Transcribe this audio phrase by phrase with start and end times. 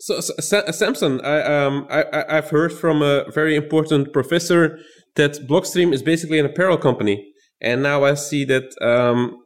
[0.00, 0.32] So, so
[0.70, 4.78] Samson, I, um, I, I- I've heard from a very important professor
[5.16, 9.36] that Blockstream is basically an apparel company, and now I see that um,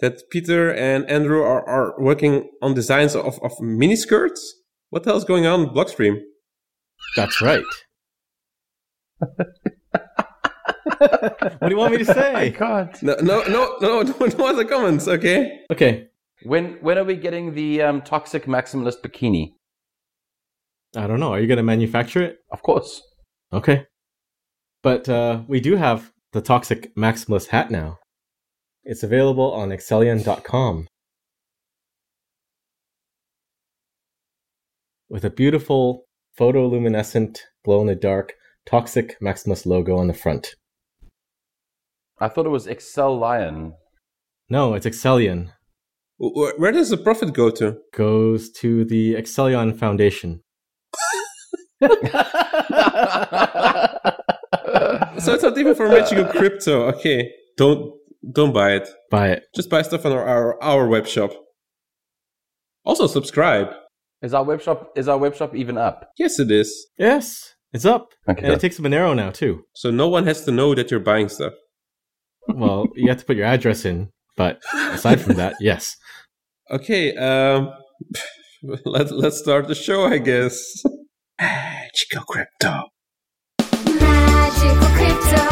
[0.00, 4.54] that Peter and Andrew are, are working on designs of, of mini skirts.
[4.90, 6.20] What the hell's going on with Blockstream?
[7.16, 7.64] That's right.
[9.18, 9.38] what
[11.60, 12.34] do you want me to say?
[12.46, 13.02] I can't.
[13.02, 15.08] no, no, no, no, no other comments.
[15.08, 15.60] Okay.
[15.70, 16.08] Okay,
[16.44, 19.52] When when are we getting the um, toxic maximalist bikini?
[20.94, 21.32] I don't know.
[21.32, 22.38] Are you going to manufacture it?
[22.50, 23.02] Of course.
[23.52, 23.86] Okay.
[24.82, 27.98] But uh, we do have the Toxic Maximalist hat now.
[28.84, 30.88] It's available on Excellion.com.
[35.08, 36.04] With a beautiful
[36.38, 38.32] photoluminescent glow in the dark
[38.66, 40.54] Toxic Maximalist logo on the front.
[42.18, 43.74] I thought it was Excel Lion.
[44.48, 45.52] No, it's Excellion.
[46.18, 47.78] Where, where does the profit go to?
[47.92, 50.42] Goes to the Excellion Foundation.
[55.22, 56.88] So it's not even for Magical Crypto.
[56.88, 57.92] Okay, don't
[58.32, 58.88] don't buy it.
[59.10, 59.44] Buy it.
[59.54, 61.32] Just buy stuff on our our, our web shop.
[62.84, 63.68] Also subscribe.
[64.22, 66.10] Is our web shop is our web shop even up?
[66.18, 66.88] Yes, it is.
[66.98, 68.08] Yes, it's up.
[68.28, 68.42] Okay.
[68.44, 69.62] And it takes Monero now, too.
[69.74, 71.54] So no one has to know that you're buying stuff.
[72.48, 74.10] Well, you have to put your address in.
[74.36, 75.96] But aside from that, yes.
[76.70, 77.72] Okay, um,
[78.84, 80.82] let let's start the show, I guess.
[81.94, 82.88] Magical Crypto.
[84.00, 85.44] Magical crypto.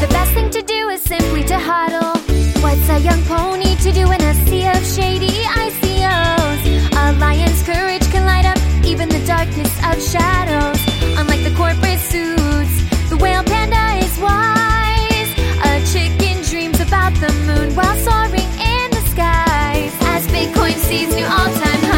[0.00, 2.16] The best thing to do is simply to hodl.
[2.62, 6.60] What's a young pony to do in a sea of shady ICOs?
[6.96, 10.80] A lion's courage can light up even the darkness of shadows.
[11.18, 12.76] Unlike the corporate suits,
[13.10, 15.30] the whale panda is wise.
[15.68, 19.92] A chicken dreams about the moon while soaring in the skies.
[20.14, 21.93] As Bitcoin sees new all-time highs.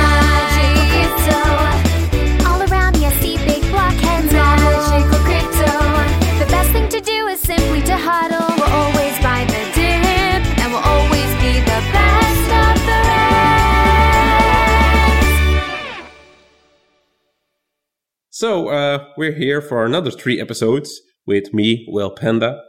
[18.38, 22.60] So uh, we're here for another three episodes with me, Whale Panda,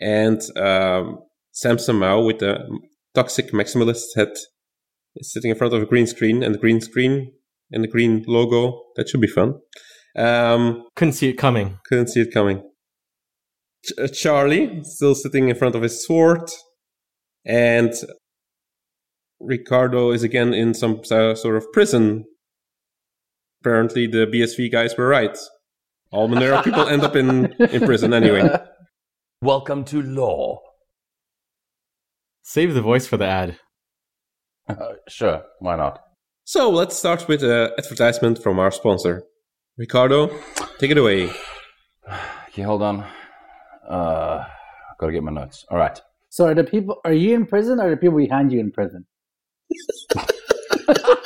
[0.00, 1.18] and um,
[1.50, 2.66] Samson Mow with the
[3.14, 4.30] toxic maximalist head
[5.20, 7.30] sitting in front of a green screen, and the green screen
[7.70, 8.84] and the green logo.
[8.96, 9.56] That should be fun.
[10.16, 11.78] Um, Couldn't see it coming.
[11.84, 12.62] couldn't see it coming.
[13.84, 16.48] Ch- uh, Charlie still sitting in front of his sword,
[17.44, 17.92] and
[19.38, 22.24] Ricardo is again in some uh, sort of prison.
[23.62, 25.38] Apparently, the BSV guys were right.
[26.10, 28.50] All Monero people end up in, in prison anyway.
[29.40, 30.58] Welcome to law.
[32.42, 33.56] Save the voice for the ad.
[34.68, 36.00] Uh, sure, why not?
[36.42, 39.22] So let's start with an advertisement from our sponsor.
[39.76, 40.36] Ricardo,
[40.78, 41.30] take it away.
[42.48, 43.06] Okay, hold on.
[43.88, 44.44] Uh,
[44.98, 45.64] gotta get my notes.
[45.70, 45.98] All right.
[46.30, 47.00] So are the people?
[47.04, 49.06] Are you in prison, or are the people behind you in prison?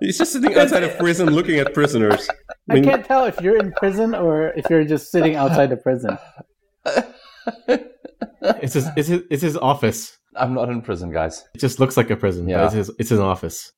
[0.00, 2.28] He's just sitting outside of prison looking at prisoners.
[2.70, 5.76] I I can't tell if you're in prison or if you're just sitting outside the
[5.76, 6.18] prison.
[8.42, 10.18] It's his, it's his, it's his office.
[10.36, 11.44] I'm not in prison, guys.
[11.54, 12.48] It just looks like a prison.
[12.48, 12.58] Yeah.
[12.58, 12.64] Yeah.
[12.66, 13.72] It's his, it's his office.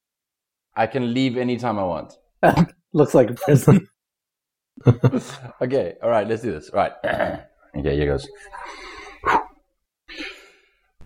[0.77, 2.15] I can leave anytime I want.
[2.93, 3.89] Looks like a prison.
[5.61, 6.71] Okay, all right, let's do this.
[6.71, 6.93] All right.
[7.77, 8.27] okay, here goes.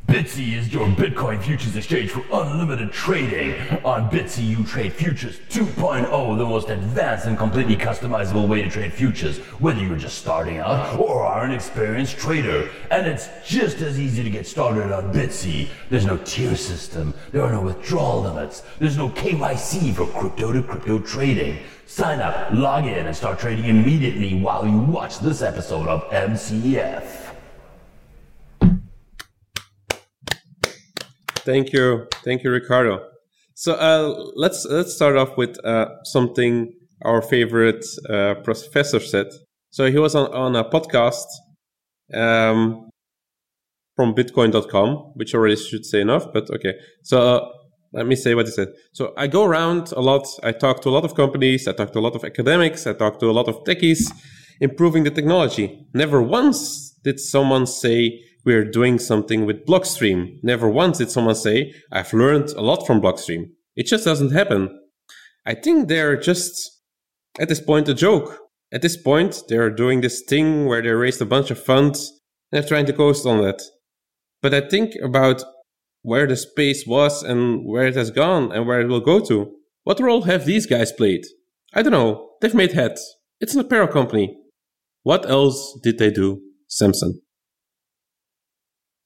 [0.06, 3.54] Bitsy is your Bitcoin futures exchange for unlimited trading.
[3.84, 8.92] On Bitsy, you trade futures 2.0, the most advanced and completely customizable way to trade
[8.92, 12.70] futures, whether you're just starting out or are an experienced trader.
[12.92, 15.68] And it's just as easy to get started on Bitsy.
[15.90, 20.62] There's no tier system, there are no withdrawal limits, there's no KYC for crypto to
[20.62, 21.58] crypto trading.
[21.86, 27.25] Sign up, log in, and start trading immediately while you watch this episode of MCF.
[31.46, 33.08] Thank you, thank you, Ricardo.
[33.54, 39.28] So uh, let's let's start off with uh, something our favorite uh, professor said.
[39.70, 41.26] So he was on, on a podcast
[42.12, 42.90] um,
[43.94, 46.74] from Bitcoin.com, which already should say enough, but okay.
[47.04, 47.48] So uh,
[47.92, 48.68] let me say what he said.
[48.92, 50.26] So I go around a lot.
[50.42, 51.68] I talk to a lot of companies.
[51.68, 52.88] I talk to a lot of academics.
[52.88, 54.10] I talk to a lot of techies,
[54.60, 55.86] improving the technology.
[55.94, 60.38] Never once did someone say we're doing something with Blockstream.
[60.42, 63.50] Never once did someone say, I've learned a lot from Blockstream.
[63.74, 64.70] It just doesn't happen.
[65.44, 66.80] I think they're just,
[67.38, 68.38] at this point, a joke.
[68.72, 72.12] At this point, they're doing this thing where they raised a bunch of funds
[72.50, 73.60] and they're trying to coast on that.
[74.40, 75.42] But I think about
[76.02, 79.52] where the space was and where it has gone and where it will go to.
[79.82, 81.24] What role have these guys played?
[81.74, 82.30] I don't know.
[82.40, 83.16] They've made hats.
[83.40, 84.38] It's an apparel company.
[85.02, 87.22] What else did they do, Samson?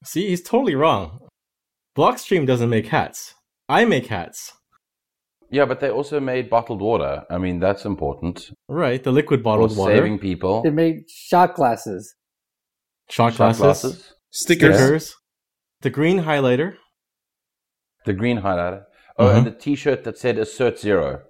[0.04, 1.18] See, he's totally wrong.
[1.96, 3.34] Blockstream doesn't make hats.
[3.68, 4.52] I make hats.
[5.50, 7.24] Yeah, but they also made bottled water.
[7.28, 8.50] I mean, that's important.
[8.68, 10.62] Right, the liquid For bottled water, saving people.
[10.62, 12.14] They made shot glasses.
[13.08, 14.14] shot Shot glasses, glasses.
[14.30, 14.76] Stickers.
[14.76, 15.14] stickers,
[15.80, 16.76] the green highlighter.
[18.06, 18.84] The green highlighter.
[19.18, 19.36] Oh, Mhm.
[19.38, 21.22] and the T-shirt that said "Assert Zero.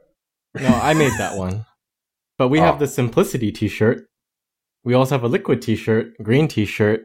[0.54, 1.64] No, I made that one.
[2.36, 2.62] But we Oh.
[2.64, 4.06] have the Simplicity T-shirt.
[4.84, 7.02] We also have a liquid T-shirt, green T-shirt.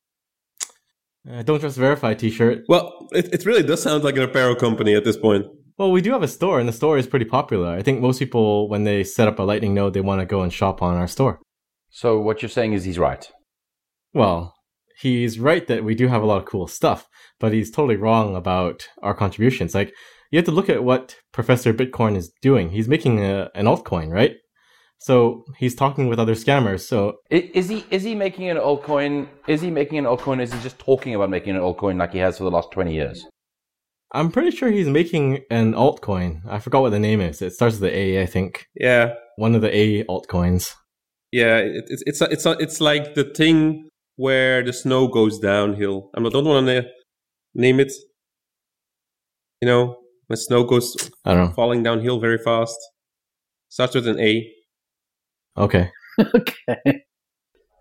[1.29, 2.63] Uh, don't trust verify T-shirt.
[2.67, 5.47] Well, it, it really does sound like an apparel company at this point.
[5.77, 7.69] Well, we do have a store, and the store is pretty popular.
[7.69, 10.41] I think most people, when they set up a Lightning node, they want to go
[10.41, 11.39] and shop on our store.
[11.89, 13.29] So what you're saying is he's right.
[14.13, 14.53] Well,
[15.01, 17.07] he's right that we do have a lot of cool stuff,
[17.39, 19.75] but he's totally wrong about our contributions.
[19.75, 19.93] Like,
[20.31, 22.69] you have to look at what Professor Bitcoin is doing.
[22.69, 24.35] He's making a, an altcoin, right?
[25.05, 26.81] So he's talking with other scammers.
[26.91, 29.27] So Is he is he making an altcoin?
[29.47, 30.41] Is he making an altcoin?
[30.41, 32.95] Is he just talking about making an altcoin like he has for the last twenty
[32.95, 33.23] years?
[34.13, 36.41] I'm pretty sure he's making an altcoin.
[36.49, 37.39] I forgot what the name is.
[37.43, 38.65] It starts with the A, I think.
[38.73, 40.73] Yeah, One of the A altcoins.
[41.31, 41.57] yeah.
[41.57, 46.09] It, it's it's it's it's like the thing where the snow goes downhill.
[46.15, 46.83] I don't want to
[47.53, 47.91] name it.
[49.61, 49.97] You know,
[50.27, 50.87] when snow goes
[51.25, 51.53] I don't know.
[51.53, 52.79] falling downhill very fast.
[53.69, 54.51] Starts with an A.
[55.57, 55.89] Okay.
[56.19, 57.03] okay.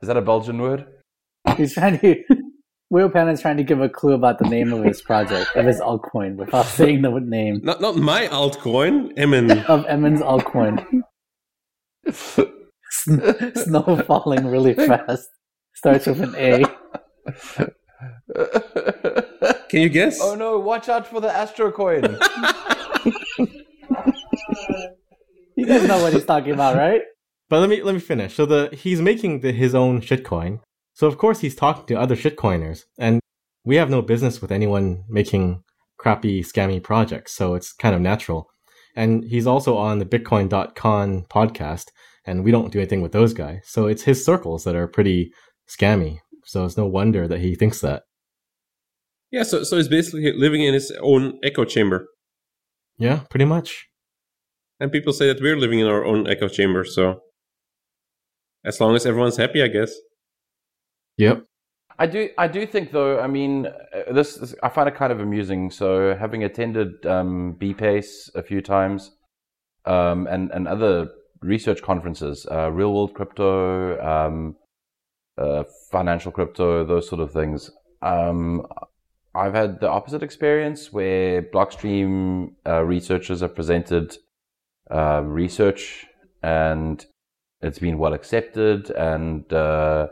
[0.03, 0.87] Is that a Belgian word?
[1.56, 2.23] He's trying to.
[2.91, 5.67] Will Pan is trying to give a clue about the name of his project, of
[5.67, 9.12] his altcoin, without saying the name Not not my altcoin.
[9.17, 9.50] Emin.
[9.65, 10.85] of Emin's altcoin.
[13.56, 15.29] Snow falling really fast.
[15.75, 16.65] Starts with an A.
[19.69, 20.20] Can you guess?
[20.23, 20.59] oh no!
[20.59, 22.17] Watch out for the Astro coin.
[25.56, 27.00] You guys know what he's talking about, right?
[27.49, 28.35] But let me let me finish.
[28.35, 30.61] So the he's making the, his own shitcoin.
[30.94, 33.20] So of course he's talking to other shitcoiners, and
[33.64, 35.62] we have no business with anyone making
[35.99, 37.35] crappy scammy projects.
[37.35, 38.49] So it's kind of natural.
[38.96, 41.87] And he's also on the Bitcoin.con podcast,
[42.25, 43.62] and we don't do anything with those guys.
[43.67, 45.32] So it's his circles that are pretty
[45.69, 46.19] scammy.
[46.44, 48.02] So it's no wonder that he thinks that.
[49.32, 52.06] Yeah, so so he's basically living in his own echo chamber,
[52.99, 53.87] Yeah, pretty much.
[54.79, 56.85] and people say that we're living in our own echo chamber.
[56.85, 57.20] So
[58.64, 59.93] as long as everyone's happy, I guess.
[61.19, 61.44] Yep.
[61.99, 62.28] I do.
[62.37, 63.20] I do think, though.
[63.20, 65.70] I mean, uh, this, this I find it kind of amusing.
[65.70, 69.12] So, having attended um, BPASE a few times,
[69.84, 71.08] um, and and other
[71.40, 74.56] research conferences, uh, real world crypto, um,
[75.38, 75.62] uh,
[75.93, 77.70] financial crypto, those sort of things.
[78.02, 78.67] Um,
[79.34, 84.17] I've had the opposite experience where Blockstream uh, researchers have presented
[84.90, 86.06] uh, research,
[86.43, 87.05] and
[87.64, 89.52] it's been well accepted and.
[89.52, 90.08] Uh,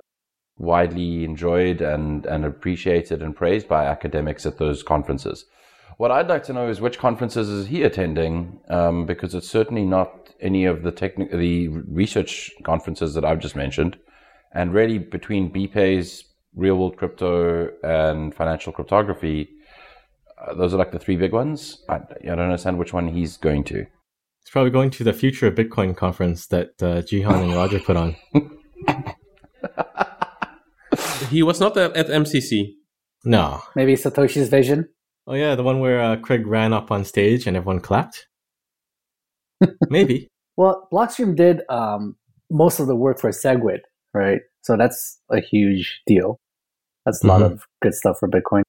[0.59, 5.45] widely enjoyed and, and appreciated and praised by academics at those conferences.
[5.99, 9.85] What I'd like to know is which conferences is he attending, um, because it's certainly
[9.85, 13.99] not any of the techni- the research conferences that I've just mentioned.
[14.55, 16.25] And really, between BPASE
[16.55, 19.49] real world crypto and financial cryptography,
[20.39, 21.83] uh, those are like the three big ones.
[21.89, 23.87] I, I don't understand which one he's going to.
[24.45, 27.97] He's probably going to the Future of Bitcoin conference that uh, Jihan and Roger put
[27.97, 28.17] on.
[31.31, 32.73] He was not at, at MCC.
[33.25, 33.63] No.
[33.75, 34.89] Maybe Satoshi's vision.
[35.27, 38.27] Oh yeah, the one where uh, Craig ran up on stage and everyone clapped.
[39.89, 40.29] Maybe.
[40.57, 42.17] Well, Blockstream did um,
[42.51, 43.79] most of the work for Segwit,
[44.13, 44.41] right?
[44.63, 46.39] So that's a huge deal.
[47.07, 47.53] That's a lot Mhm.
[47.53, 48.63] of good stuff for Bitcoin.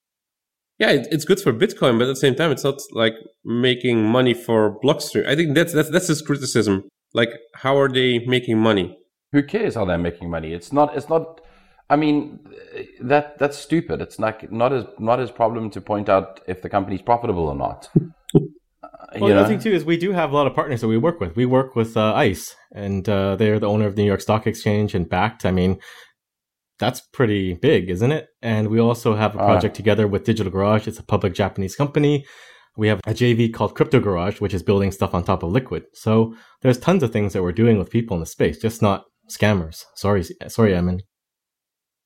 [0.79, 3.13] Yeah, it, it's good for Bitcoin, but at the same time, it's not like
[3.45, 5.27] making money for Blockstream.
[5.27, 6.83] I think that's that's that's his criticism.
[7.13, 8.97] Like, how are they making money?
[9.33, 10.53] Who cares how they're making money?
[10.53, 10.95] It's not.
[10.97, 11.41] It's not.
[11.89, 12.39] I mean,
[13.01, 14.01] that that's stupid.
[14.01, 17.55] It's like not his not his problem to point out if the company's profitable or
[17.55, 17.89] not.
[18.83, 20.81] Uh, Well, you the other thing too is we do have a lot of partners
[20.81, 21.35] that we work with.
[21.35, 24.45] We work with uh, ICE, and uh, they're the owner of the New York Stock
[24.45, 25.45] Exchange and Bakkt.
[25.45, 25.79] I mean,
[26.83, 28.27] that's pretty big, isn't it?
[28.41, 29.45] And we also have a Ah.
[29.45, 30.87] project together with Digital Garage.
[30.87, 32.25] It's a public Japanese company.
[32.75, 35.83] We have a JV called Crypto Garage, which is building stuff on top of Liquid.
[35.93, 39.05] So there's tons of things that we're doing with people in the space, just not
[39.29, 39.77] scammers.
[39.95, 41.01] Sorry, sorry, Emin.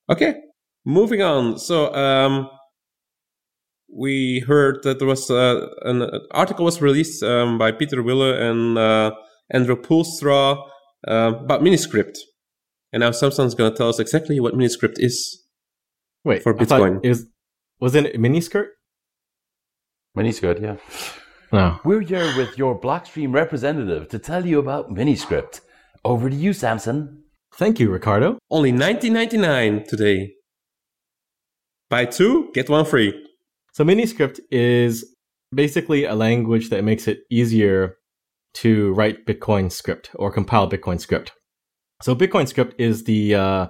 [0.09, 0.35] Okay,
[0.85, 1.57] moving on.
[1.57, 2.49] So, um,
[3.89, 5.97] we heard that there was uh, an
[6.31, 9.11] article was released um, by Pieter Wuille and uh,
[9.49, 10.57] Andrew Poelstra
[11.07, 12.17] uh, about Miniscript,
[12.93, 15.43] and now Samson's going to tell us exactly what Miniscript is.
[16.23, 16.99] Wait, For Bitcoin.
[17.03, 17.25] it was
[17.79, 18.67] was it a miniskirt?
[20.17, 20.77] Miniskirt, yeah.
[21.53, 21.79] No.
[21.85, 25.61] We're here with your Blockstream representative to tell you about Miniscript.
[26.03, 27.23] Over to you, Samson.
[27.53, 28.37] Thank you, Ricardo.
[28.49, 30.33] Only 19.99 today.
[31.89, 33.13] Buy two, get one free.
[33.73, 35.05] So Miniscript is
[35.53, 37.95] basically a language that makes it easier
[38.55, 41.31] to write Bitcoin script or compile Bitcoin script.
[42.01, 43.67] So Bitcoin script is the uh,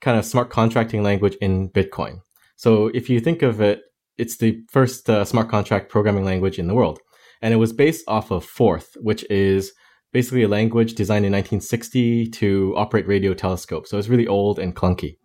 [0.00, 2.20] kind of smart contracting language in Bitcoin.
[2.56, 3.82] So if you think of it,
[4.16, 6.98] it's the first uh, smart contract programming language in the world.
[7.40, 9.72] And it was based off of Forth, which is
[10.12, 13.90] basically a language designed in 1960 to operate radio telescopes.
[13.90, 15.16] So it's really old and clunky.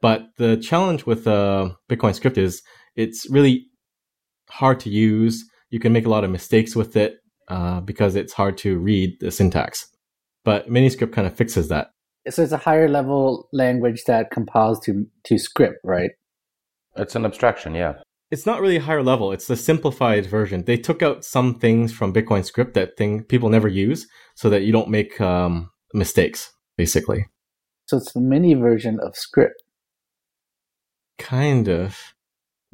[0.00, 2.62] But the challenge with uh, Bitcoin script is
[2.96, 3.66] it's really
[4.50, 5.44] hard to use.
[5.70, 7.16] You can make a lot of mistakes with it
[7.48, 9.86] uh, because it's hard to read the syntax.
[10.44, 11.90] But Miniscript kind of fixes that.
[12.28, 16.10] So it's a higher level language that compiles to to script, right?
[16.96, 17.94] It's an abstraction, yeah.
[18.30, 19.32] It's not really higher level.
[19.32, 20.64] It's the simplified version.
[20.64, 24.06] They took out some things from Bitcoin script that thing people never use,
[24.36, 26.52] so that you don't make um, mistakes.
[26.78, 27.26] Basically,
[27.86, 29.62] So it's the mini version of script.
[31.18, 32.14] kind of.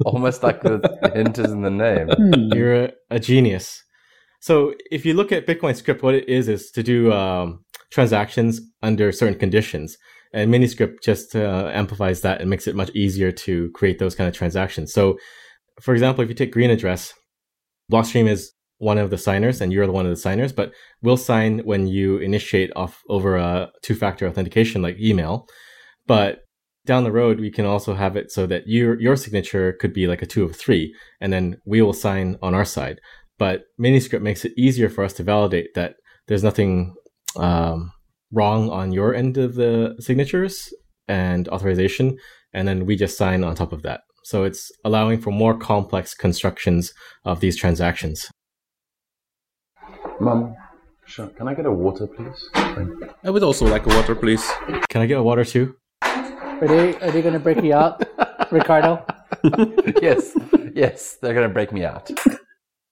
[0.05, 0.79] Almost like the
[1.13, 2.07] hint is in the name.
[2.07, 2.53] Hmm.
[2.53, 3.83] You're a, a genius.
[4.39, 8.61] So if you look at Bitcoin script, what it is is to do um, transactions
[8.81, 9.97] under certain conditions,
[10.33, 14.27] and Miniscript just uh, amplifies that and makes it much easier to create those kind
[14.27, 14.93] of transactions.
[14.93, 15.17] So,
[15.81, 17.13] for example, if you take Green Address,
[17.91, 21.17] Blockstream is one of the signers, and you're the one of the signers, but we'll
[21.17, 25.47] sign when you initiate off over a two-factor authentication like email.
[26.07, 26.39] But
[26.85, 30.07] down the road, we can also have it so that your your signature could be
[30.07, 32.99] like a two of three, and then we will sign on our side.
[33.39, 35.95] But Miniscript makes it easier for us to validate that
[36.27, 36.93] there's nothing
[37.37, 37.91] um,
[38.31, 40.71] wrong on your end of the signatures
[41.07, 42.17] and authorization,
[42.53, 44.01] and then we just sign on top of that.
[44.23, 46.93] So it's allowing for more complex constructions
[47.23, 48.29] of these transactions.
[50.19, 50.53] Mum,
[51.05, 51.27] sure.
[51.27, 52.49] Can I get a water, please?
[53.23, 54.45] I would also like a water, please.
[54.89, 55.75] Can I get a water too?
[56.01, 58.03] Are they are they going to break you out,
[58.51, 59.05] Ricardo?
[60.01, 60.37] yes,
[60.75, 62.11] yes, they're going to break me out.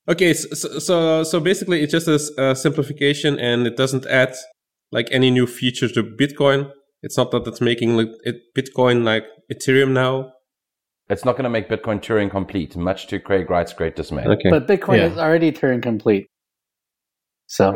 [0.10, 4.36] Okay, so so, so basically it's just a simplification, and it doesn't add
[4.92, 6.72] like any new features to Bitcoin.
[7.04, 10.32] It's not that it's making like, it, Bitcoin like Ethereum now.
[11.10, 14.26] It's not going to make Bitcoin Turing complete, much to Craig Wright's great dismay.
[14.26, 14.50] Okay.
[14.50, 15.06] But Bitcoin Yeah.
[15.08, 16.28] is already Turing complete.
[17.48, 17.76] So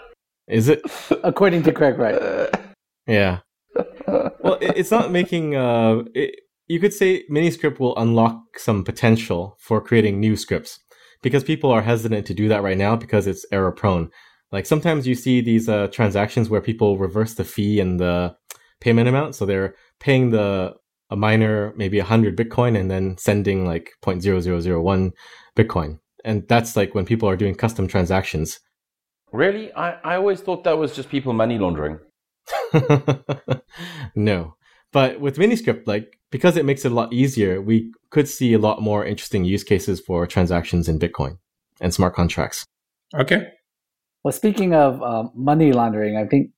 [0.48, 0.80] Is it?
[1.24, 2.50] according to Craig Wright,
[3.06, 3.38] Yeah.
[4.06, 5.56] Well, it, it's not making.
[5.56, 6.34] Uh, it,
[6.68, 10.78] you could say Miniscript will unlock some potential for creating new scripts
[11.22, 14.10] because people are hesitant to do that right now because it's error prone.
[14.52, 18.34] Like sometimes you see these uh, transactions where people reverse the fee and the
[18.80, 20.74] payment amount, so they're paying the
[21.10, 25.10] a miner maybe 100 Bitcoin and then sending like 0.0001
[25.56, 25.98] Bitcoin.
[26.24, 28.60] And that's like when people are doing custom transactions.
[29.32, 29.72] Really?
[29.72, 31.98] I, I always thought that was just people money laundering.
[34.14, 34.54] no.
[34.92, 38.58] But with Miniscript, like because it makes it a lot easier, we could see a
[38.58, 41.38] lot more interesting use cases for transactions in Bitcoin
[41.80, 42.64] and smart contracts.
[43.14, 43.48] Okay.
[44.24, 46.50] well, speaking of um, money laundering, I think,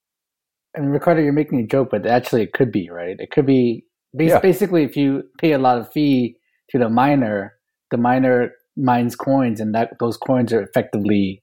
[0.76, 3.16] I mean, Ricardo, you're making a joke, but actually, it could be right.
[3.18, 4.40] It could be bas- Yeah.
[4.40, 6.36] basically if you pay a lot of fee
[6.70, 7.54] to the miner,
[7.90, 11.42] the miner mines coins, and that those coins are effectively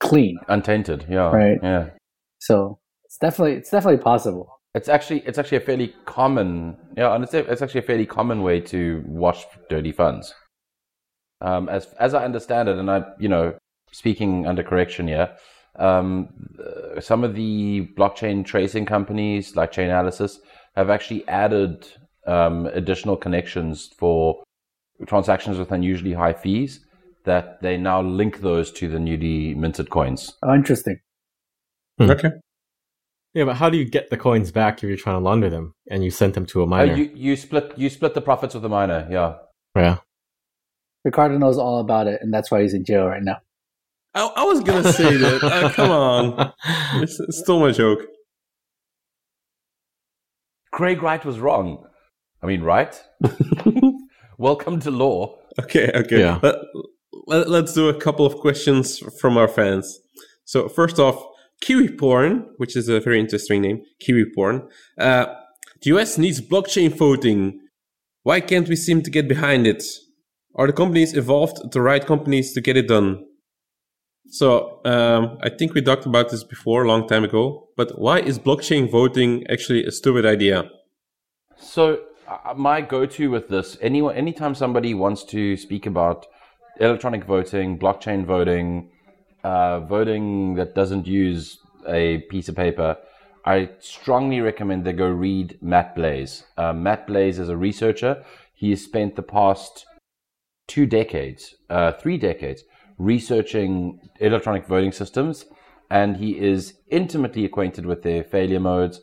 [0.00, 0.38] clean.
[0.48, 1.30] Untainted, yeah.
[1.30, 1.58] Right.
[1.62, 1.90] Yeah.
[2.38, 4.60] So it's definitely it's definitely possible.
[4.74, 8.06] It's actually it's actually a fairly common yeah, and it's, a, it's actually a fairly
[8.06, 10.34] common way to wash dirty funds.
[11.40, 13.54] Um, as as I understand it, and I you know
[13.90, 15.36] speaking under correction here,
[15.76, 20.38] um, uh, some of the blockchain tracing companies like Chainalysis
[20.74, 21.86] have actually added
[22.26, 24.42] um, additional connections for
[25.06, 26.80] transactions with unusually high fees
[27.24, 30.32] that they now link those to the newly minted coins.
[30.42, 30.98] Oh, interesting.
[31.98, 32.10] Hmm.
[32.10, 32.30] Okay.
[33.34, 35.74] Yeah, but how do you get the coins back if you're trying to launder them
[35.90, 36.94] and you sent them to a Uh, miner?
[36.94, 39.36] you you split you split the profits with the miner, yeah.
[39.74, 39.98] yeah.
[41.04, 43.38] Ricardo knows all about it, and that's why he's in jail right now.
[44.14, 45.42] I, I was gonna say that.
[45.42, 46.52] Uh, come on,
[47.02, 48.00] it's, it's still my joke.
[50.72, 51.84] Craig Wright was wrong.
[52.42, 53.00] I mean, right?
[54.38, 55.38] Welcome to law.
[55.60, 56.20] Okay, okay.
[56.20, 56.38] Yeah.
[56.42, 56.56] Let,
[57.26, 60.00] let, let's do a couple of questions from our fans.
[60.44, 61.24] So first off,
[61.62, 64.68] Kiwi Porn, which is a very interesting name, Kiwi Porn.
[64.98, 65.26] Uh,
[65.80, 67.60] the US needs blockchain voting.
[68.24, 69.82] Why can't we seem to get behind it?
[70.54, 73.24] Are the companies involved the right companies to get it done?
[74.26, 77.68] So um, I think we talked about this before a long time ago.
[77.76, 80.70] But why is blockchain voting actually a stupid idea?
[81.56, 86.26] So, uh, my go-to with this, anyone, anytime somebody wants to speak about
[86.80, 88.90] electronic voting, blockchain voting,
[89.44, 92.96] uh, voting that doesn't use a piece of paper,
[93.44, 96.44] I strongly recommend they go read Matt Blaze.
[96.56, 98.24] Uh, Matt Blaze is a researcher.
[98.54, 99.84] He has spent the past
[100.68, 102.62] two decades, uh, three decades,
[102.98, 105.44] researching electronic voting systems,
[105.90, 109.00] and he is intimately acquainted with their failure modes.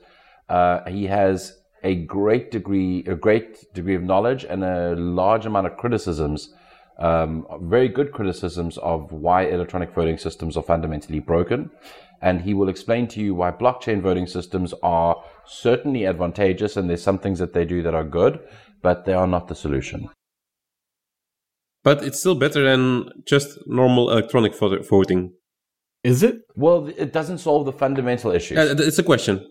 [0.47, 5.67] Uh, he has a great degree, a great degree of knowledge, and a large amount
[5.67, 6.53] of criticisms,
[6.99, 11.71] um, very good criticisms of why electronic voting systems are fundamentally broken.
[12.21, 17.01] And he will explain to you why blockchain voting systems are certainly advantageous, and there's
[17.01, 18.39] some things that they do that are good,
[18.81, 20.09] but they are not the solution.
[21.83, 25.33] But it's still better than just normal electronic voting.
[26.03, 26.41] Is it?
[26.55, 28.57] Well, it doesn't solve the fundamental issues.
[28.57, 29.47] Uh, it's a question.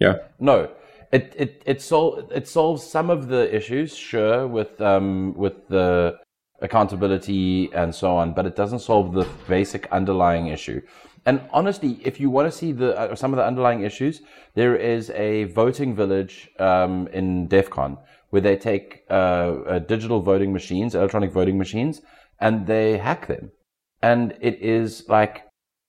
[0.00, 0.16] Yeah.
[0.40, 0.68] No,
[1.12, 6.16] it it it sol- it solves some of the issues, sure, with um with the
[6.60, 10.80] accountability and so on, but it doesn't solve the basic underlying issue.
[11.26, 14.22] And honestly, if you want to see the uh, some of the underlying issues,
[14.54, 17.98] there is a voting village um, in DEF CON
[18.30, 22.00] where they take uh, uh, digital voting machines, electronic voting machines,
[22.40, 23.50] and they hack them.
[24.02, 25.46] And it is like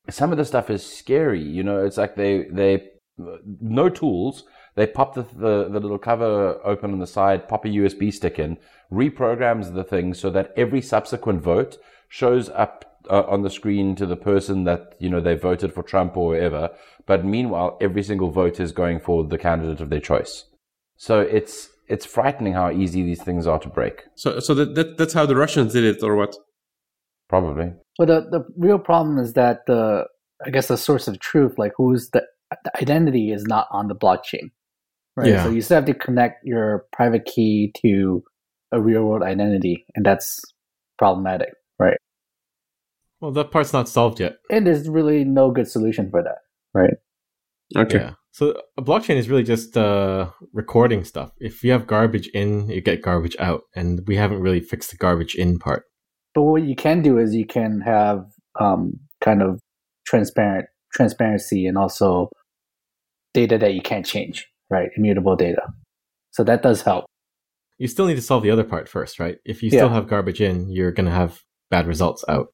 [0.10, 1.42] some of the stuff is scary.
[1.42, 4.44] You know, it's like they they no tools.
[4.82, 8.40] They pop the, the, the little cover open on the side, pop a USB stick
[8.40, 8.58] in,
[8.92, 11.78] reprograms the thing so that every subsequent vote
[12.10, 15.84] shows up uh, on the screen to the person that you know they voted for
[15.84, 16.72] Trump or whatever.
[17.06, 20.46] But meanwhile, every single vote is going for the candidate of their choice.
[20.98, 24.06] So it's it's frightening how easy these things are to break.
[24.16, 26.36] So, so that, that that's how the Russians did it, or what?
[27.30, 27.74] Probably.
[28.00, 30.08] But the, the real problem is that the
[30.44, 32.26] I guess the source of truth, like who's the,
[32.64, 34.50] the identity, is not on the blockchain,
[35.16, 35.30] right?
[35.30, 35.44] Yeah.
[35.44, 38.24] So you still have to connect your private key to
[38.72, 40.42] a real world identity, and that's
[40.98, 41.50] problematic,
[41.80, 41.98] right?
[43.20, 44.38] Well, that part's not solved yet.
[44.50, 46.38] And there's really no good solution for that,
[46.74, 46.94] right?
[47.76, 47.98] Okay.
[47.98, 48.14] Yeah.
[48.32, 51.32] So a blockchain is really just uh, recording stuff.
[51.38, 54.98] If you have garbage in, you get garbage out, and we haven't really fixed the
[54.98, 55.84] garbage in part.
[56.34, 58.26] But what you can do is you can have
[58.60, 59.60] um, kind of
[60.06, 62.30] transparent transparency and also
[63.34, 64.90] data that you can't change, right?
[64.96, 65.62] Immutable data.
[66.32, 67.06] So that does help.
[67.78, 69.38] You still need to solve the other part first, right?
[69.46, 69.94] If you still Yeah.
[69.94, 72.48] have garbage in, you're going to have bad results out.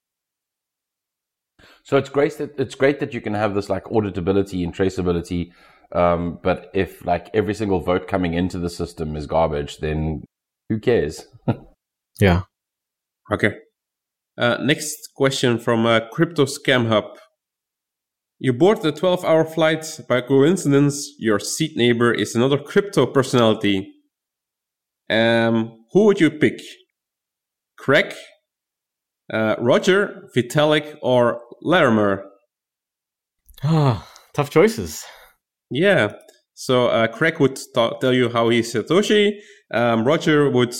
[1.84, 5.51] So it's great that it's great that you can have this like auditability and traceability.
[5.93, 10.23] Um, but if like every single vote coming into the system is garbage, then
[10.69, 11.27] who cares?
[12.19, 12.41] Yeah.
[13.32, 13.51] Okay.
[14.39, 17.19] Uh, next question from uh, Crypto Scam Hub.
[18.39, 20.00] You board the 12 hour flight.
[20.08, 23.91] By coincidence, your seat neighbor is another crypto personality.
[25.10, 26.60] Um, who would you pick?
[27.78, 28.13] Craig,
[29.34, 32.26] uh, Roger, Vitalik, or Larimer?
[33.63, 35.04] Ah, tough choices.
[35.71, 36.13] Yeah.
[36.54, 39.39] So uh, Craig would tell you how he's Satoshi.
[39.73, 40.76] Um, Roger would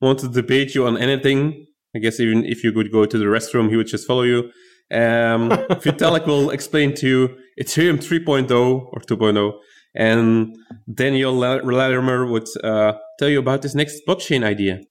[0.00, 1.66] want to debate you on anything.
[1.94, 4.50] I guess even if you could go to the restroom, he would just follow you.
[4.90, 5.50] Um,
[5.82, 9.52] Vitalik will explain to you Ethereum 3.0 or 2.0.
[9.94, 10.56] And
[10.92, 14.82] Daniel La- Larimer would uh, tell you about this next blockchain idea.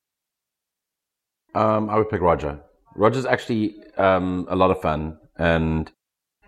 [1.54, 2.60] Um, I would pick Roger.
[2.96, 5.92] Roger's actually um, a lot of fun, and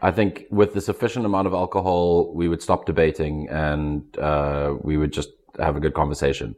[0.01, 4.97] I think with the sufficient amount of alcohol, we would stop debating and uh, we
[4.97, 5.29] would just
[5.59, 6.55] have a good conversation.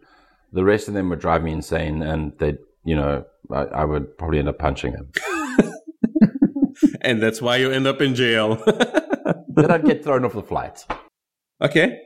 [0.52, 4.17] The rest of them would drive me insane, and they, you know, I, I would
[4.17, 5.12] probably end up punching them.
[7.02, 8.56] And that's why you end up in jail.
[9.50, 10.86] then I'd get thrown off the flight.
[11.62, 12.00] okay.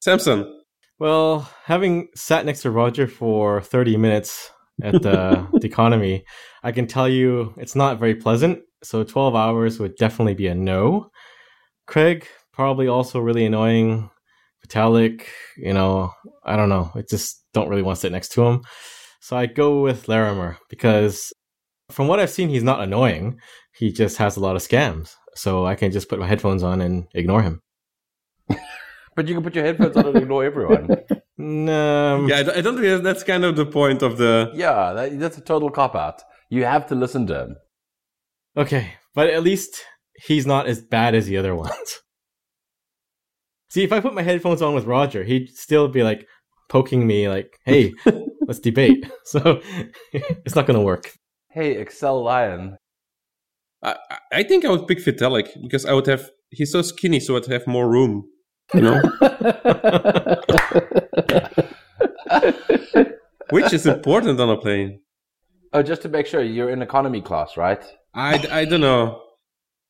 [0.00, 0.52] Samson.
[0.98, 4.50] Well, having sat next to Roger for 30 minutes
[4.82, 6.24] at the, the economy,
[6.62, 8.60] I can tell you it's not very pleasant.
[8.82, 11.10] So 12 hours would definitely be a no.
[11.86, 14.10] Craig, probably also really annoying.
[14.66, 16.12] Vitalik, you know,
[16.44, 16.90] I don't know.
[16.94, 18.62] I just don't really want to sit next to him.
[19.20, 21.32] So I go with Larimer because
[21.90, 23.38] from what I've seen, he's not annoying.
[23.76, 25.14] He just has a lot of scams.
[25.34, 27.60] So I can just put my headphones on and ignore him.
[29.16, 30.88] But you can put your headphones on and ignore everyone.
[31.38, 32.26] No.
[32.26, 34.50] Yeah, I don't- I don't think that's kind of the point of the.
[34.54, 36.22] yeah, that, that's a total cop out.
[36.48, 37.56] You have to listen to him.
[38.56, 39.82] Okay, but at least
[40.26, 42.00] he's not as bad as the other ones.
[43.68, 46.26] See, if I put my headphones on with Roger, he'd still be like
[46.70, 47.92] poking me, like, "Hey,
[48.46, 49.60] let's debate." So
[50.12, 51.12] it's not going to work.
[51.56, 52.76] Hey, Excel Lion.
[53.82, 53.96] I,
[54.30, 56.30] I think I would pick Vitalik because I would have.
[56.50, 58.28] He's so skinny, so I'd have more room.
[58.74, 59.00] You know,
[63.50, 65.00] which is important on a plane.
[65.72, 67.82] Oh, just to make sure, you're in economy class, right?
[68.12, 69.22] I, I don't know.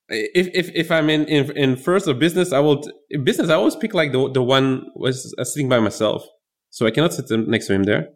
[0.09, 3.51] If if if I'm in, in in first or business, I will in business.
[3.51, 6.25] I always pick like the the one was uh, sitting by myself,
[6.71, 8.11] so I cannot sit next to him there.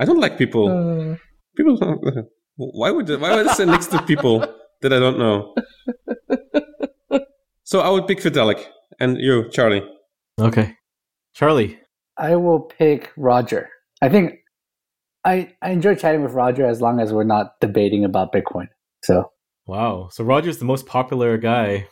[0.00, 0.68] I don't like people.
[0.68, 1.18] Mm.
[1.56, 1.76] People.
[1.76, 2.02] don't-
[2.56, 4.40] Why would why would I sit next to people
[4.82, 5.54] that I don't know?
[7.64, 8.62] So I would pick Vitalik
[8.98, 9.82] and you, Charlie.
[10.38, 10.74] Okay.
[11.34, 11.78] Charlie.
[12.18, 13.68] I will pick Roger.
[14.02, 14.34] I think
[15.24, 18.66] I I enjoy chatting with Roger as long as we're not debating about Bitcoin.
[19.04, 19.30] So
[19.66, 20.08] Wow.
[20.10, 21.86] So Roger's the most popular guy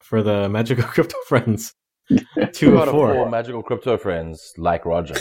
[0.00, 1.74] for the Magical Crypto Friends.
[2.08, 2.18] Two
[2.52, 3.12] Two of out of four.
[3.14, 5.14] four magical crypto friends like Roger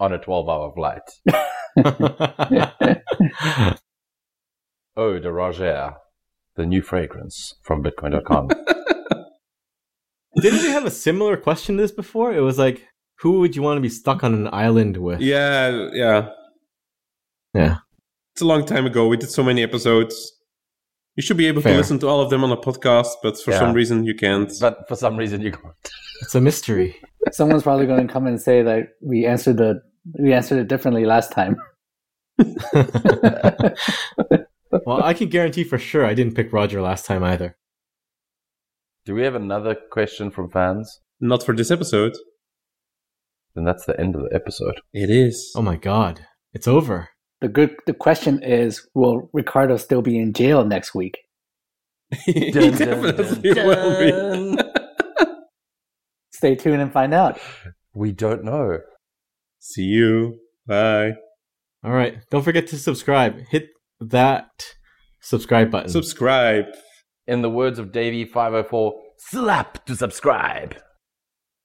[0.00, 1.02] on a 12 hour flight.
[4.96, 5.94] Oh, de Roger,
[6.56, 8.48] the new fragrance from Bitcoin.com.
[10.42, 12.34] Didn't we have a similar question to this before?
[12.34, 12.86] It was like,
[13.20, 15.20] who would you want to be stuck on an island with?
[15.20, 16.28] Yeah, yeah.
[17.54, 17.76] Yeah.
[18.34, 19.06] It's a long time ago.
[19.06, 20.32] We did so many episodes.
[21.16, 21.72] You should be able Fair.
[21.72, 23.58] to listen to all of them on a podcast, but for Yeah.
[23.60, 24.52] some reason you can't.
[24.60, 25.74] but for some reason, you can't.
[26.22, 26.96] It's a mystery.
[27.32, 29.80] someone's probably going to come and say that we answered the
[30.18, 31.56] we answered it differently last time.
[34.86, 37.56] well, I can guarantee for sure I didn't pick Roger last time either.
[39.04, 41.00] Do we have another question from fans?
[41.20, 42.16] Not for this episode.
[43.54, 44.80] Then that's the end of the episode.
[44.92, 45.52] It is.
[45.56, 46.26] Oh my god.
[46.52, 47.08] It's over.
[47.40, 51.18] The good the question is, will Ricardo still be in jail next week?
[52.24, 54.62] he Dun, dun, definitely dun, will be.
[56.32, 57.40] Stay tuned and find out.
[57.94, 58.78] We don't know.
[59.60, 60.38] See you.
[60.66, 61.12] Bye.
[61.84, 62.18] All right.
[62.30, 63.38] Don't forget to subscribe.
[63.50, 63.68] Hit
[64.00, 64.48] that
[65.20, 65.88] subscribe button.
[65.90, 66.64] Subscribe.
[67.26, 70.76] In the words of Davie504, slap to subscribe.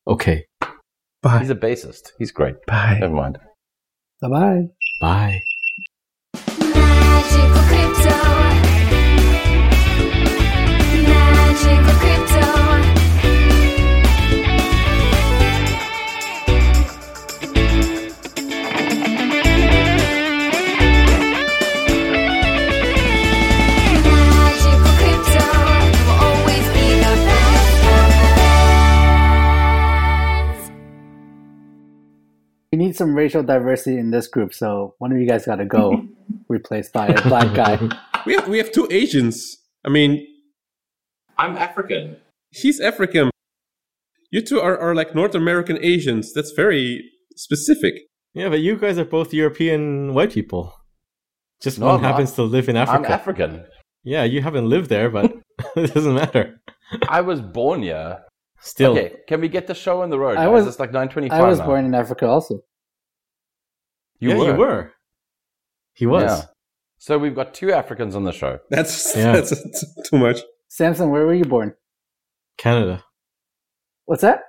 [0.08, 0.46] okay.
[1.22, 1.40] Bye.
[1.40, 2.12] He's a bassist.
[2.20, 2.56] He's great.
[2.68, 3.00] Bye.
[3.02, 3.40] Never mind.
[4.22, 4.62] Bye
[5.02, 5.40] bye.
[32.96, 36.06] Need some racial diversity in this group, so one of you guys got to go,
[36.50, 37.78] replaced by a black guy.
[38.26, 39.58] We have we have two Asians.
[39.86, 40.26] I mean,
[41.38, 42.18] I'm African.
[42.52, 43.30] he's African.
[44.32, 46.34] You two are, are like North American Asians.
[46.34, 47.04] That's very
[47.36, 47.94] specific.
[48.34, 50.74] Yeah, but you guys are both European white people.
[51.62, 52.12] Just No, one I'm not.
[52.12, 53.08] happens to live in Africa.
[53.08, 53.66] I'm African.
[54.04, 55.32] yeah, you haven't lived there, but
[55.76, 56.60] it doesn't matter.
[57.08, 58.20] I was born here.
[58.60, 60.38] Still, Okay, can we get the show on the road?
[60.38, 60.54] I guys?
[60.54, 61.66] was- It's like 9.25 I was now.
[61.68, 62.62] born in Africa also.
[64.20, 64.46] You yeah, were.
[64.52, 64.92] you were.
[65.94, 66.24] He was.
[66.24, 66.46] Yeah.
[66.98, 68.60] So we've got two Africans on the show.
[68.70, 69.34] That's Yeah.
[69.34, 70.40] that's too much.
[70.70, 71.74] Samson, where were you born?
[72.58, 73.04] Canada.
[74.06, 74.42] What's that?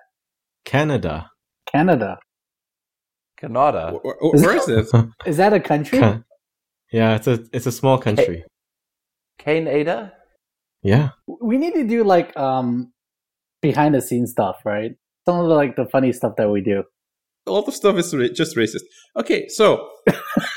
[0.64, 1.30] Canada.
[1.70, 2.18] Canada.
[3.38, 3.98] Canada.
[4.02, 4.86] Where, where- where is it?
[5.26, 5.98] Is that a country?
[5.98, 6.22] Ca-
[6.92, 8.44] yeah, it's a it's a small country.
[9.38, 10.12] Canada?
[10.82, 11.10] Yeah.
[11.26, 12.92] We need to do like um
[13.60, 14.92] behind the scenes stuff, right?
[15.26, 16.84] Some of the like the funny stuff that we do.
[17.46, 18.82] A lot of stuff is just racist.
[19.16, 19.90] Okay, so